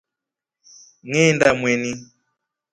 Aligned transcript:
Ngeenda 1.07 1.49
Mweni. 1.59 1.91